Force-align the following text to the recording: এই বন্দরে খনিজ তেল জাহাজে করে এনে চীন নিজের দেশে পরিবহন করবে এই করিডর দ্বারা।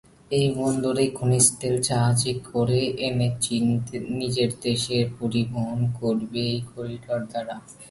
এই 0.31 0.47
বন্দরে 0.57 1.05
খনিজ 1.17 1.45
তেল 1.59 1.75
জাহাজে 1.87 2.33
করে 2.49 2.81
এনে 3.07 3.27
চীন 3.43 3.65
নিজের 4.19 4.51
দেশে 4.61 4.97
পরিবহন 5.19 5.79
করবে 5.99 6.41
এই 6.51 6.59
করিডর 6.71 7.21
দ্বারা। 7.31 7.55